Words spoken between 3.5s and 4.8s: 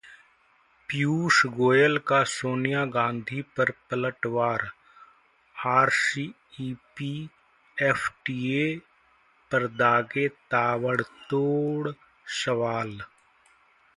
पर पलटवार,